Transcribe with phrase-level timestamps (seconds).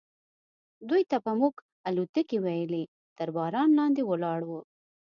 [0.89, 1.55] دوی ته به موږ
[1.87, 2.83] الوتکې ویلې،
[3.17, 4.51] تر باران لاندې ولاړ و.